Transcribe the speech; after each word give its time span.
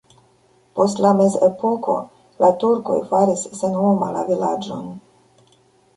Post 0.77 1.01
la 1.05 1.11
mezepoko 1.17 1.97
la 2.45 2.51
turkoj 2.63 2.97
faris 3.13 3.47
senhoma 3.61 4.09
la 4.17 4.25
vilaĝon. 4.31 4.93